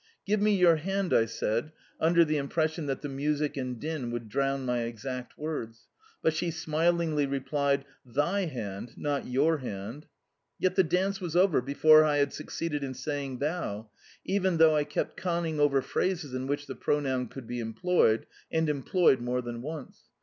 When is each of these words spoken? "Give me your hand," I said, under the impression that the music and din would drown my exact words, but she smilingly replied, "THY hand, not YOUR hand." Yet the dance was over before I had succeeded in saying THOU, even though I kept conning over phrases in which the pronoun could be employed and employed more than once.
"Give 0.25 0.41
me 0.41 0.55
your 0.55 0.77
hand," 0.77 1.13
I 1.13 1.27
said, 1.27 1.71
under 1.99 2.25
the 2.25 2.37
impression 2.37 2.87
that 2.87 3.01
the 3.01 3.07
music 3.07 3.55
and 3.55 3.79
din 3.79 4.09
would 4.09 4.29
drown 4.29 4.65
my 4.65 4.81
exact 4.81 5.37
words, 5.37 5.87
but 6.23 6.33
she 6.33 6.49
smilingly 6.49 7.27
replied, 7.27 7.85
"THY 8.03 8.45
hand, 8.45 8.97
not 8.97 9.27
YOUR 9.27 9.57
hand." 9.59 10.07
Yet 10.57 10.73
the 10.73 10.81
dance 10.83 11.21
was 11.21 11.35
over 11.35 11.61
before 11.61 12.03
I 12.03 12.17
had 12.17 12.33
succeeded 12.33 12.83
in 12.83 12.95
saying 12.95 13.37
THOU, 13.37 13.91
even 14.25 14.57
though 14.57 14.75
I 14.75 14.85
kept 14.85 15.17
conning 15.17 15.59
over 15.59 15.83
phrases 15.83 16.33
in 16.33 16.47
which 16.47 16.65
the 16.65 16.73
pronoun 16.73 17.27
could 17.27 17.45
be 17.45 17.59
employed 17.59 18.25
and 18.51 18.69
employed 18.69 19.21
more 19.21 19.43
than 19.43 19.61
once. 19.61 20.09